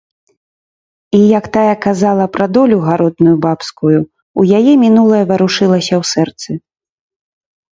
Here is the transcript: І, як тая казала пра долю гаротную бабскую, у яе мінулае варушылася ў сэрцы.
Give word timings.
І, 0.35 1.17
як 1.39 1.45
тая 1.57 1.75
казала 1.87 2.25
пра 2.39 2.45
долю 2.57 2.77
гаротную 2.87 3.35
бабскую, 3.45 3.93
у 3.97 4.41
яе 4.61 4.73
мінулае 4.85 5.23
варушылася 5.33 5.93
ў 6.01 6.03
сэрцы. 6.15 6.51